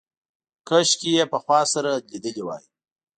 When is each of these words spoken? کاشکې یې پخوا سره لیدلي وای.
کاشکې 0.67 1.09
یې 1.17 1.23
پخوا 1.31 1.59
سره 1.73 1.91
لیدلي 2.11 2.43
وای. 2.45 2.63